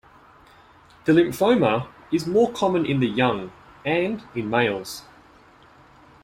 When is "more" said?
2.25-2.51